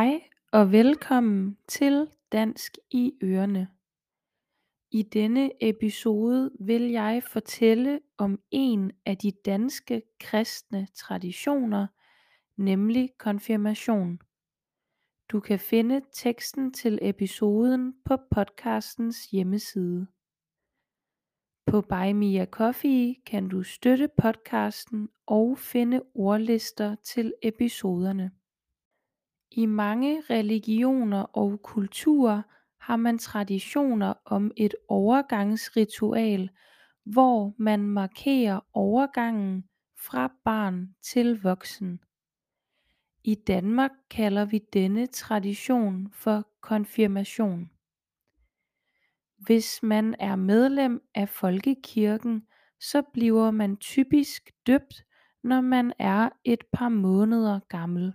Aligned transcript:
Hej 0.00 0.22
og 0.52 0.72
velkommen 0.72 1.58
til 1.68 2.08
Dansk 2.32 2.78
i 2.90 3.12
Ørene. 3.22 3.68
I 4.90 5.02
denne 5.02 5.50
episode 5.60 6.50
vil 6.60 6.82
jeg 6.82 7.22
fortælle 7.22 8.00
om 8.18 8.40
en 8.50 8.92
af 9.06 9.18
de 9.18 9.32
danske 9.44 10.02
kristne 10.20 10.88
traditioner, 10.94 11.86
nemlig 12.56 13.10
konfirmation. 13.18 14.18
Du 15.28 15.40
kan 15.40 15.58
finde 15.58 16.00
teksten 16.12 16.72
til 16.72 16.98
episoden 17.02 17.94
på 18.04 18.16
podcastens 18.30 19.26
hjemmeside. 19.26 20.06
På 21.66 21.80
Buy 21.80 22.12
Me 22.12 22.40
a 22.40 22.46
Coffee 22.46 23.14
kan 23.26 23.48
du 23.48 23.62
støtte 23.62 24.08
podcasten 24.22 25.08
og 25.26 25.58
finde 25.58 26.02
ordlister 26.14 26.94
til 26.94 27.34
episoderne. 27.42 28.30
I 29.50 29.66
mange 29.66 30.20
religioner 30.30 31.22
og 31.22 31.62
kulturer 31.62 32.42
har 32.78 32.96
man 32.96 33.18
traditioner 33.18 34.14
om 34.24 34.50
et 34.56 34.74
overgangsritual 34.88 36.50
hvor 37.04 37.54
man 37.58 37.80
markerer 37.80 38.60
overgangen 38.72 39.64
fra 40.06 40.32
barn 40.44 40.94
til 41.02 41.42
voksen. 41.42 42.00
I 43.24 43.34
Danmark 43.34 43.90
kalder 44.10 44.44
vi 44.44 44.60
denne 44.72 45.06
tradition 45.06 46.12
for 46.12 46.48
konfirmation. 46.60 47.70
Hvis 49.36 49.82
man 49.82 50.14
er 50.18 50.36
medlem 50.36 51.02
af 51.14 51.28
folkekirken 51.28 52.46
så 52.80 53.02
bliver 53.12 53.50
man 53.50 53.76
typisk 53.76 54.50
døbt 54.66 55.04
når 55.42 55.60
man 55.60 55.92
er 55.98 56.28
et 56.44 56.64
par 56.72 56.88
måneder 56.88 57.60
gammel. 57.68 58.14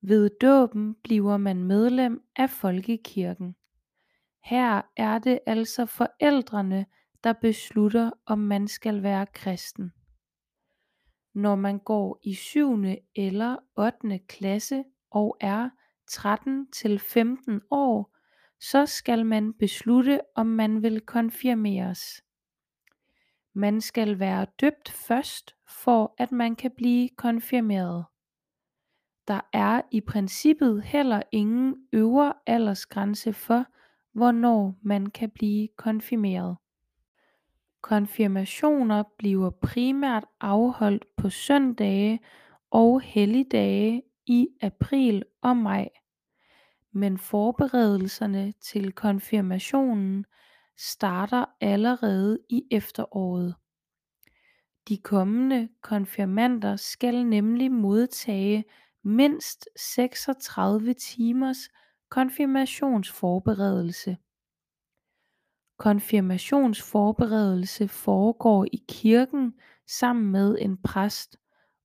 Ved 0.00 0.30
dåben 0.40 0.94
bliver 0.94 1.36
man 1.36 1.64
medlem 1.64 2.22
af 2.36 2.50
folkekirken. 2.50 3.56
Her 4.44 4.82
er 4.96 5.18
det 5.18 5.40
altså 5.46 5.86
forældrene 5.86 6.86
der 7.24 7.32
beslutter 7.32 8.10
om 8.26 8.38
man 8.38 8.68
skal 8.68 9.02
være 9.02 9.26
kristen. 9.26 9.92
Når 11.34 11.54
man 11.56 11.78
går 11.78 12.20
i 12.22 12.34
7. 12.34 12.84
eller 13.16 13.56
8. 13.76 14.18
klasse 14.18 14.84
og 15.10 15.36
er 15.40 15.70
13 16.06 16.70
til 16.70 16.98
15 16.98 17.60
år 17.70 18.14
så 18.60 18.86
skal 18.86 19.26
man 19.26 19.52
beslutte 19.52 20.20
om 20.34 20.46
man 20.46 20.82
vil 20.82 21.00
konfirmeres. 21.00 22.24
Man 23.52 23.80
skal 23.80 24.18
være 24.18 24.46
døbt 24.60 24.88
først 24.88 25.54
for 25.84 26.14
at 26.18 26.32
man 26.32 26.56
kan 26.56 26.70
blive 26.76 27.08
konfirmeret. 27.08 28.04
Der 29.28 29.40
er 29.52 29.82
i 29.90 30.00
princippet 30.00 30.82
heller 30.82 31.22
ingen 31.32 31.76
øvre 31.92 32.32
aldersgrænse 32.46 33.32
for 33.32 33.64
hvornår 34.12 34.74
man 34.82 35.06
kan 35.06 35.30
blive 35.30 35.68
konfirmeret. 35.76 36.56
Konfirmationer 37.80 39.02
bliver 39.18 39.50
primært 39.50 40.24
afholdt 40.40 41.04
på 41.16 41.30
søndage 41.30 42.20
og 42.70 43.00
helligdage 43.00 44.02
i 44.26 44.48
april 44.60 45.24
og 45.42 45.56
maj. 45.56 45.88
Men 46.92 47.18
forberedelserne 47.18 48.52
til 48.60 48.92
konfirmationen 48.92 50.24
starter 50.76 51.44
allerede 51.60 52.38
i 52.48 52.62
efteråret. 52.70 53.54
De 54.88 54.96
kommende 54.96 55.68
konfirmander 55.82 56.76
skal 56.76 57.26
nemlig 57.26 57.72
modtage 57.72 58.64
mindst 59.08 59.68
36 59.76 60.94
timers 60.94 61.58
konfirmationsforberedelse. 62.08 64.16
Konfirmationsforberedelse 65.78 67.88
foregår 67.88 68.66
i 68.72 68.84
kirken 68.88 69.54
sammen 69.86 70.32
med 70.32 70.58
en 70.60 70.82
præst 70.82 71.38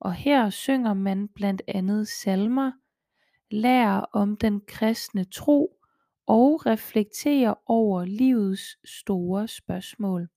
og 0.03 0.13
her 0.13 0.49
synger 0.49 0.93
man 0.93 1.27
blandt 1.27 1.61
andet 1.67 2.07
salmer, 2.07 2.71
lærer 3.51 3.99
om 3.99 4.37
den 4.37 4.61
kristne 4.67 5.25
tro 5.25 5.79
og 6.27 6.65
reflekterer 6.65 7.53
over 7.65 8.05
livets 8.05 8.89
store 8.99 9.47
spørgsmål. 9.47 10.27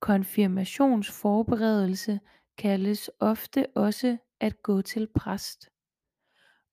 Konfirmationsforberedelse 0.00 2.20
kaldes 2.58 3.10
ofte 3.20 3.66
også 3.74 4.16
at 4.44 4.62
gå 4.62 4.82
til 4.82 5.08
præst. 5.14 5.70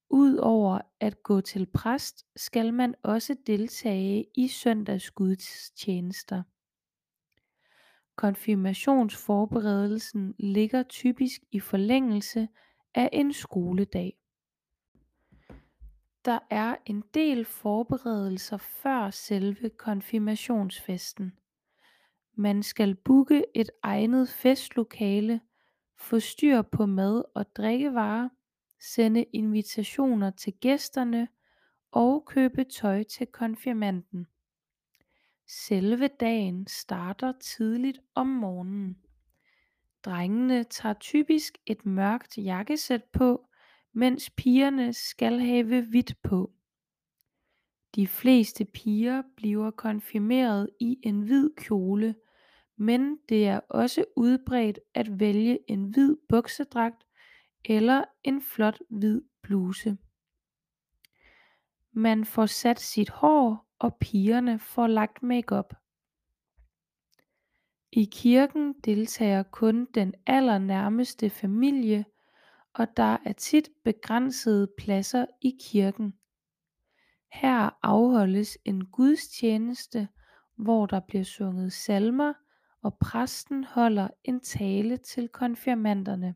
Udover 0.10 0.80
at 1.00 1.24
gå 1.24 1.42
til 1.42 1.66
præst 1.66 2.26
skal 2.36 2.74
man 2.74 2.96
også 3.04 3.36
deltage 3.48 4.26
i 4.36 4.48
søndagsgudstjenester. 4.48 6.44
Konfirmationsforberedelsen 8.16 10.36
ligger 10.40 10.84
typisk 10.84 11.42
i 11.52 11.60
forlængelse 11.60 12.48
af 12.96 13.10
en 13.14 13.34
skoledag. 13.34 14.18
Der 16.26 16.40
er 16.50 16.76
en 16.86 17.04
del 17.14 17.46
forberedelser 17.46 18.58
før 18.58 19.10
selve 19.10 19.70
konfirmationsfesten. 19.70 21.38
Man 22.36 22.64
skal 22.64 22.96
booke 22.96 23.46
et 23.56 23.70
egnet 23.84 24.30
festlokale, 24.30 25.42
få 26.02 26.20
styr 26.20 26.62
på 26.62 26.86
mad 26.86 27.24
og 27.36 27.56
drikkevarer, 27.56 28.30
sende 28.80 29.24
invitationer 29.24 30.32
til 30.32 30.54
gæsterne 30.54 31.28
og 31.92 32.26
købe 32.26 32.64
tøj 32.64 33.04
til 33.04 33.28
konfirmanden. 33.28 34.28
Selve 35.48 36.08
dagen 36.08 36.68
starter 36.68 37.34
tidligt 37.42 38.00
om 38.16 38.28
morgenen. 38.28 38.98
Drengene 40.06 40.64
tager 40.64 40.94
typisk 40.94 41.58
et 41.66 41.86
mørkt 41.86 42.38
jakkesæt 42.38 43.04
på, 43.04 43.48
mens 43.94 44.30
pigerne 44.30 44.94
skal 44.94 45.40
have 45.40 45.82
hvidt 45.82 46.22
på. 46.24 46.52
De 47.96 48.08
fleste 48.08 48.66
piger 48.66 49.24
bliver 49.36 49.72
konfirmeret 49.72 50.70
i 50.80 51.00
en 51.04 51.22
hvid 51.22 51.50
kjole, 51.58 52.16
men 52.82 53.18
det 53.30 53.48
er 53.48 53.60
også 53.70 54.06
udbredt 54.16 54.80
at 54.94 55.20
vælge 55.20 55.60
en 55.68 55.86
hvid 55.86 56.16
buksedragt 56.30 57.04
eller 57.66 58.04
en 58.24 58.42
flot 58.42 58.80
hvid 58.90 59.22
bluse. 59.42 59.98
Man 61.92 62.26
får 62.26 62.46
sat 62.46 62.80
sit 62.80 63.10
hår 63.10 63.68
og 63.80 63.96
pigerne 63.96 64.60
får 64.60 64.88
lagt 64.88 65.24
makeup. 65.24 65.74
I 67.92 68.10
kirken 68.12 68.74
deltager 68.74 69.44
kun 69.44 69.86
den 69.86 70.14
allernærmeste 70.26 71.30
familie 71.30 72.06
og 72.74 72.88
der 72.98 73.18
er 73.26 73.34
tit 73.34 73.70
begrænsede 73.84 74.68
pladser 74.78 75.26
i 75.42 75.58
kirken. 75.62 76.14
Her 77.34 77.70
afholdes 77.84 78.58
en 78.66 78.86
gudstjeneste 78.86 80.08
hvor 80.56 80.86
der 80.86 81.00
bliver 81.00 81.24
sunget 81.24 81.74
salmer 81.74 82.34
og 82.82 82.98
præsten 82.98 83.64
holder 83.64 84.08
en 84.24 84.40
tale 84.40 84.98
til 84.98 85.28
konfirmanderne. 85.30 86.36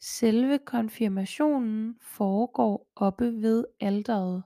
Selve 0.00 0.58
konfirmationen 0.58 1.98
foregår 2.02 2.92
oppe 2.96 3.42
ved 3.42 3.64
alteret. 3.80 4.42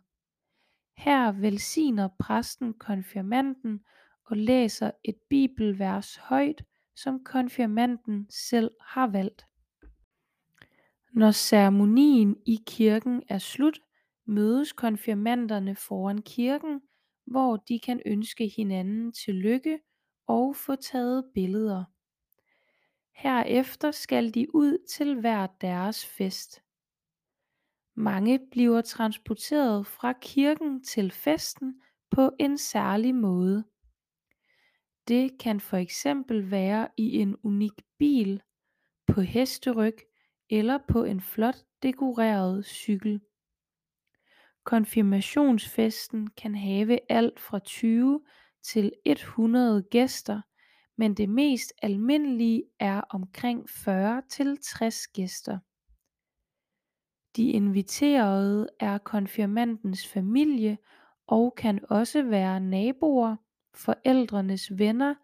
Her 0.96 1.32
velsigner 1.32 2.08
præsten 2.18 2.74
konfirmanden 2.74 3.84
og 4.24 4.36
læser 4.36 4.90
et 5.04 5.16
bibelvers 5.30 6.16
højt 6.16 6.64
som 6.96 7.24
konfirmanden 7.24 8.26
selv 8.30 8.70
har 8.80 9.06
valgt. 9.06 9.46
Når 11.12 11.30
ceremonien 11.30 12.36
i 12.46 12.58
kirken 12.66 13.22
er 13.28 13.38
slut 13.38 13.80
mødes 14.26 14.72
konfirmanderne 14.72 15.76
foran 15.76 16.22
kirken 16.22 16.80
hvor 17.26 17.56
de 17.56 17.80
kan 17.80 18.02
ønske 18.06 18.52
hinanden 18.56 19.12
tillykke 19.12 19.78
og 20.32 20.56
få 20.56 20.76
taget 20.76 21.24
billeder. 21.34 21.84
Herefter 23.14 23.90
skal 23.90 24.34
de 24.34 24.54
ud 24.54 24.86
til 24.88 25.20
hver 25.20 25.46
deres 25.46 26.06
fest. 26.06 26.62
Mange 27.94 28.40
bliver 28.50 28.80
transporteret 28.80 29.86
fra 29.86 30.12
kirken 30.12 30.82
til 30.82 31.10
festen 31.10 31.82
på 32.10 32.30
en 32.38 32.58
særlig 32.58 33.14
måde. 33.14 33.64
Det 35.08 35.38
kan 35.38 35.60
for 35.60 35.76
eksempel 35.76 36.50
være 36.50 36.88
i 36.96 37.18
en 37.18 37.36
unik 37.42 37.82
bil, 37.98 38.42
på 39.06 39.20
hesteryg 39.20 39.96
eller 40.50 40.78
på 40.88 41.04
en 41.04 41.20
flot 41.20 41.56
dekoreret 41.82 42.66
cykel. 42.66 43.20
Konfirmationsfesten 44.64 46.30
kan 46.30 46.54
have 46.54 46.98
alt 47.08 47.40
fra 47.40 47.58
20 47.58 48.20
til 48.62 48.92
100 49.04 49.82
gæster 49.82 50.40
men 50.96 51.14
det 51.14 51.28
mest 51.28 51.72
almindelige 51.82 52.64
er 52.78 53.00
omkring 53.00 53.70
40 53.70 54.22
til 54.28 54.58
60 54.62 55.06
gæster. 55.06 55.58
De 57.36 57.50
inviterede 57.50 58.68
er 58.80 58.98
konfirmandens 58.98 60.08
familie 60.08 60.78
og 61.26 61.54
kan 61.56 61.84
også 61.90 62.22
være 62.22 62.60
naboer, 62.60 63.36
forældrenes 63.74 64.78
venner 64.78 65.14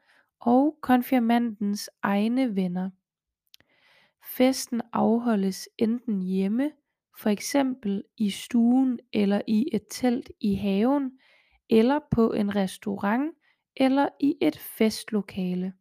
og 0.40 0.78
konfirmandens 0.80 1.90
egne 2.02 2.56
venner. 2.56 2.90
Festen 4.36 4.82
afholdes 4.92 5.68
enten 5.78 6.22
hjemme, 6.22 6.72
for 7.18 7.30
eksempel 7.30 8.04
i 8.16 8.30
stuen 8.30 9.00
eller 9.12 9.40
i 9.46 9.68
et 9.72 9.86
telt 9.90 10.30
i 10.40 10.54
haven 10.54 11.18
eller 11.70 12.00
på 12.10 12.32
en 12.32 12.56
restaurant 12.56 13.34
eller 13.76 14.08
i 14.20 14.36
et 14.40 14.58
festlokale. 14.58 15.72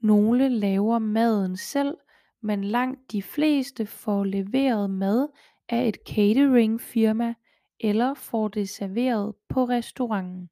Nogle 0.00 0.48
laver 0.48 0.98
maden 0.98 1.56
selv, 1.56 1.96
men 2.40 2.64
langt 2.64 3.12
de 3.12 3.22
fleste 3.22 3.86
får 3.86 4.24
leveret 4.24 4.90
mad 4.90 5.28
af 5.68 5.88
et 5.88 5.96
cateringfirma 6.08 7.34
eller 7.80 8.14
får 8.14 8.48
det 8.48 8.68
serveret 8.68 9.34
på 9.48 9.64
restauranten. 9.64 10.50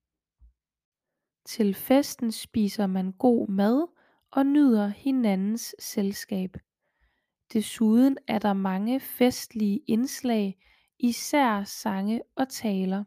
Til 1.44 1.74
festen 1.74 2.32
spiser 2.32 2.86
man 2.86 3.12
god 3.12 3.48
mad 3.48 3.86
og 4.30 4.46
nyder 4.46 4.88
hinandens 4.88 5.74
selskab. 5.78 6.56
Desuden 7.52 8.18
er 8.26 8.38
der 8.38 8.52
mange 8.52 9.00
festlige 9.00 9.80
indslag, 9.86 10.58
især 10.98 11.64
sange 11.64 12.22
og 12.36 12.48
taler. 12.48 13.04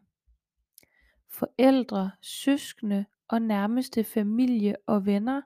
Forældre, 1.32 2.10
søskende 2.20 3.04
og 3.28 3.42
nærmeste 3.42 4.04
familie 4.04 4.76
og 4.86 5.06
venner 5.06 5.42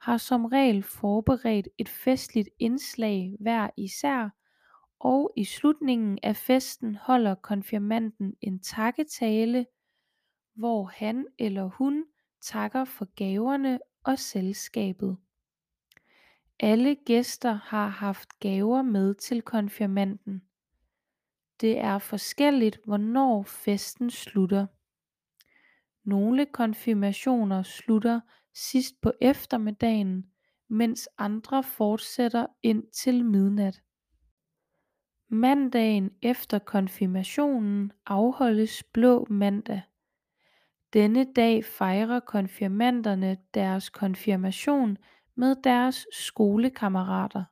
har 0.00 0.16
som 0.16 0.44
regel 0.44 0.82
forberedt 0.82 1.68
et 1.78 1.88
festligt 1.88 2.48
indslag 2.58 3.36
hver 3.40 3.70
især 3.76 4.28
og 4.98 5.32
i 5.36 5.44
slutningen 5.44 6.18
af 6.22 6.36
festen 6.36 6.96
holder 6.96 7.34
konfirmanden 7.34 8.34
en 8.40 8.60
takketale, 8.60 9.66
hvor 10.54 10.84
han 10.84 11.26
eller 11.38 11.64
hun 11.64 12.04
takker 12.40 12.84
for 12.84 13.04
gaverne 13.14 13.78
og 14.04 14.18
selskabet. 14.18 15.16
Alle 16.60 16.94
gæster 16.94 17.52
har 17.52 17.88
haft 17.88 18.38
gaver 18.40 18.82
med 18.82 19.14
til 19.14 19.42
konfirmanden. 19.42 20.42
Det 21.60 21.78
er 21.78 21.98
forskelligt 21.98 22.80
hvornår 22.84 23.42
festen 23.42 24.10
slutter. 24.10 24.66
Nogle 26.06 26.46
konfirmationer 26.46 27.62
slutter 27.62 28.20
sidst 28.54 29.00
på 29.02 29.12
eftermiddagen, 29.20 30.26
mens 30.68 31.08
andre 31.18 31.62
fortsætter 31.62 32.46
indtil 32.62 33.24
midnat. 33.24 33.82
Mandagen 35.28 36.10
efter 36.22 36.58
konfirmationen 36.58 37.92
afholdes 38.06 38.82
Blå 38.82 39.26
Mandag. 39.30 39.82
Denne 40.92 41.32
dag 41.32 41.64
fejrer 41.64 42.20
konfirmanderne 42.20 43.36
deres 43.54 43.90
konfirmation 43.90 44.98
med 45.34 45.56
deres 45.64 46.06
skolekammerater. 46.12 47.44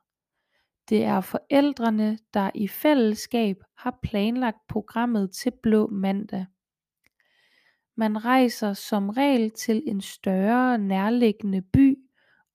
Det 0.89 1.03
er 1.03 1.21
forældrene, 1.21 2.17
der 2.33 2.51
i 2.55 2.67
fællesskab 2.67 3.63
har 3.77 3.99
planlagt 4.03 4.67
programmet 4.67 5.31
til 5.31 5.51
Blå 5.63 5.87
Mandag. 5.87 6.45
Man 7.97 8.25
rejser 8.25 8.73
som 8.73 9.09
regel 9.09 9.51
til 9.51 9.83
en 9.87 10.01
større 10.01 10.77
nærliggende 10.77 11.61
by 11.61 11.97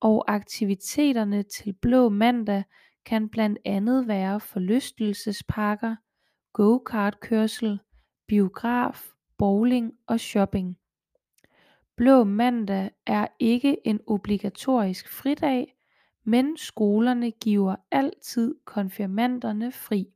og 0.00 0.34
aktiviteterne 0.34 1.42
til 1.42 1.72
Blå 1.72 2.08
Mandag 2.08 2.64
kan 3.04 3.28
blandt 3.28 3.58
andet 3.64 4.08
være 4.08 4.40
forlystelsesparker, 4.40 5.96
gokartkørsel, 6.52 7.81
biograf, 8.26 9.08
bowling 9.38 9.92
og 10.06 10.20
shopping. 10.20 10.78
Blå 11.96 12.25
Mandag 12.25 12.90
er 13.06 13.26
ikke 13.38 13.76
en 13.84 14.00
obligatorisk 14.06 15.08
fridag, 15.08 15.75
men 16.25 16.56
skolerne 16.56 17.31
giver 17.31 17.76
altid 17.90 18.54
konfirmanderne 18.64 19.72
fri. 19.72 20.06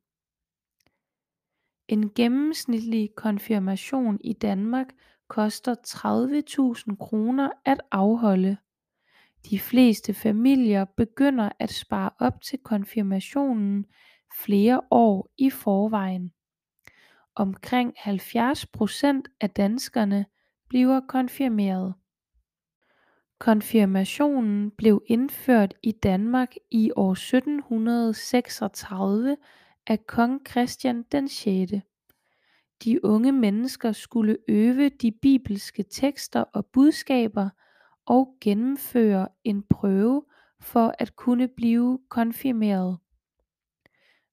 En 1.88 2.10
gennemsnitlig 2.14 3.10
konfirmation 3.16 4.18
i 4.24 4.32
Danmark 4.32 4.88
koster 5.34 5.74
30.000 5.74 6.96
kroner 6.96 7.50
at 7.64 7.80
afholde. 7.90 8.56
De 9.50 9.58
fleste 9.58 10.14
familier 10.14 10.84
begynder 10.84 11.48
at 11.58 11.72
spare 11.72 12.10
op 12.20 12.42
til 12.42 12.58
konfirmationen 12.58 13.86
flere 14.44 14.80
år 14.90 15.30
i 15.38 15.50
forvejen. 15.50 16.32
Omkring 17.34 17.94
70% 17.98 18.04
af 19.40 19.50
danskerne 19.50 20.26
bliver 20.68 21.00
konfirmeret. 21.08 21.94
Konfirmationen 23.38 24.70
blev 24.70 25.02
indført 25.06 25.74
i 25.82 25.92
Danmark 25.92 26.54
i 26.70 26.90
år 26.96 27.12
1736 27.12 29.36
af 29.86 30.06
kong 30.06 30.48
Christian 30.48 31.02
den 31.12 31.28
6. 31.28 31.72
De 32.84 33.04
unge 33.04 33.32
mennesker 33.32 33.92
skulle 33.92 34.36
øve 34.48 34.88
de 34.88 35.12
bibelske 35.12 35.82
tekster 35.82 36.40
og 36.40 36.66
budskaber 36.66 37.48
og 38.06 38.36
gennemføre 38.40 39.28
en 39.44 39.62
prøve 39.62 40.24
for 40.60 40.94
at 40.98 41.16
kunne 41.16 41.48
blive 41.48 41.98
konfirmeret. 42.08 42.98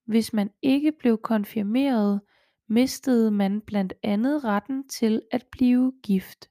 Hvis 0.05 0.33
man 0.33 0.49
ikke 0.61 0.91
blev 0.91 1.17
konfirmeret, 1.17 2.21
mistede 2.67 3.31
man 3.31 3.61
blandt 3.61 3.93
andet 4.03 4.43
retten 4.43 4.87
til 4.87 5.21
at 5.31 5.45
blive 5.51 5.93
gift. 6.03 6.49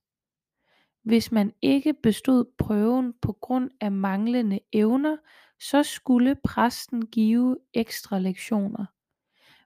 Hvis 1.03 1.33
man 1.33 1.53
ikke 1.63 1.95
bestod 1.95 2.45
prøven 2.59 3.13
på 3.23 3.33
grund 3.33 3.71
af 3.81 3.93
manglende 3.93 4.61
evner, 4.73 5.17
så 5.61 5.83
skulle 5.83 6.37
præsten 6.45 7.07
give 7.07 7.59
ekstra 7.75 8.19
lektioner. 8.19 8.87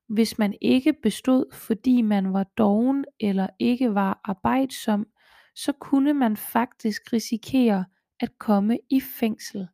Hvis 0.09 0.39
man 0.39 0.55
ikke 0.61 0.93
bestod 0.93 1.45
fordi 1.53 2.03
man 2.03 2.33
var 2.33 2.45
doven 2.45 3.05
eller 3.21 3.47
ikke 3.59 3.95
var 3.95 4.21
arbejdsom, 4.25 5.07
så 5.55 5.73
kunne 5.73 6.15
man 6.15 6.37
faktisk 6.37 7.13
risikere 7.13 7.85
at 8.21 8.39
komme 8.39 8.79
i 8.91 9.01
fængsel. 9.01 9.69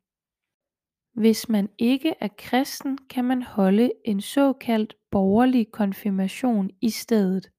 Hvis 1.13 1.49
man 1.49 1.69
ikke 1.77 2.13
er 2.19 2.27
kristen 2.37 2.97
kan 3.09 3.25
man 3.25 3.41
holde 3.41 3.91
en 4.05 4.21
såkaldt 4.21 4.95
borgerlig 5.11 5.71
konfirmation 5.71 6.69
i 6.81 6.89
stedet, 6.89 7.51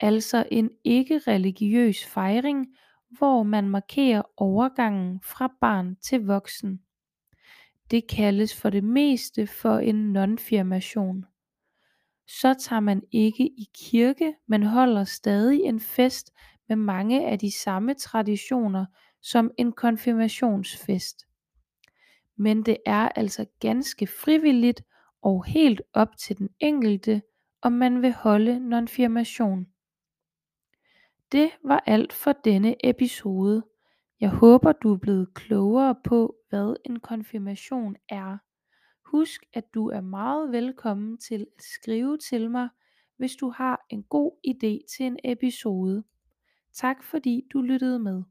altså 0.00 0.46
en 0.50 0.70
ikke-religiøs 0.84 2.06
fejring 2.06 2.66
hvor 3.18 3.42
man 3.42 3.68
markerer 3.68 4.22
overgangen 4.36 5.20
fra 5.20 5.52
barn 5.60 5.96
til 5.96 6.26
voksen. 6.26 6.80
Det 7.90 8.08
kaldes 8.08 8.60
for 8.60 8.70
det 8.70 8.84
meste 8.84 9.46
for 9.46 9.78
en 9.78 10.12
nonfirmation. 10.12 11.24
Så 12.38 12.54
tager 12.54 12.80
man 12.80 13.02
ikke 13.12 13.46
i 13.46 13.68
kirke, 13.74 14.34
men 14.46 14.62
holder 14.62 15.04
stadig 15.04 15.60
en 15.60 15.80
fest 15.80 16.32
med 16.68 16.76
mange 16.76 17.26
af 17.26 17.38
de 17.38 17.50
samme 17.50 17.94
traditioner 17.94 18.86
som 19.22 19.50
en 19.58 19.72
konfirmationsfest. 19.72 21.26
Men 22.36 22.62
det 22.62 22.76
er 22.86 23.08
altså 23.08 23.46
ganske 23.60 24.06
frivilligt 24.06 24.82
og 25.22 25.44
helt 25.44 25.82
op 25.92 26.16
til 26.16 26.38
den 26.38 26.48
enkelte, 26.60 27.22
om 27.62 27.72
man 27.72 28.02
vil 28.02 28.12
holde 28.12 28.68
nonfirmation. 28.68 29.66
Det 31.32 31.50
var 31.64 31.82
alt 31.86 32.12
for 32.12 32.32
denne 32.32 32.86
episode. 32.86 33.62
Jeg 34.20 34.30
håber 34.30 34.72
du 34.72 34.92
er 34.94 34.98
blevet 34.98 35.34
klogere 35.34 35.94
på 36.04 36.36
hvad 36.48 36.76
en 36.84 37.00
konfirmation 37.00 37.96
er. 38.08 38.38
Husk 39.10 39.44
at 39.52 39.74
du 39.74 39.88
er 39.88 40.00
meget 40.00 40.52
velkommen 40.52 41.18
til 41.18 41.46
at 41.56 41.62
skrive 41.64 42.18
til 42.18 42.50
mig 42.50 42.68
hvis 43.16 43.36
du 43.36 43.50
har 43.50 43.86
en 43.90 44.02
god 44.02 44.32
idé 44.46 44.86
til 44.96 45.06
en 45.06 45.18
episode. 45.24 46.04
Tak 46.72 47.02
fordi 47.02 47.46
du 47.52 47.62
lyttede 47.62 47.98
med. 47.98 48.22